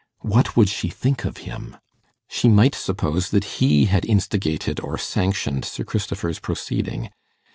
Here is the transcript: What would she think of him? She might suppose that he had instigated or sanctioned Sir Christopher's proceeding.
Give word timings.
What 0.23 0.57
would 0.57 0.67
she 0.67 0.89
think 0.89 1.25
of 1.25 1.37
him? 1.45 1.77
She 2.27 2.49
might 2.49 2.73
suppose 2.73 3.29
that 3.29 3.43
he 3.43 3.85
had 3.85 4.03
instigated 4.03 4.79
or 4.79 4.97
sanctioned 4.97 5.63
Sir 5.63 5.83
Christopher's 5.83 6.39
proceeding. 6.39 7.11